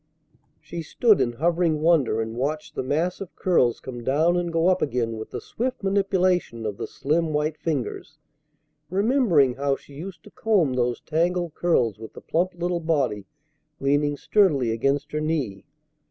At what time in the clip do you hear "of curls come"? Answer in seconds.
3.21-4.01